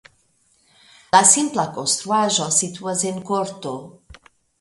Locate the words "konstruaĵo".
1.75-2.47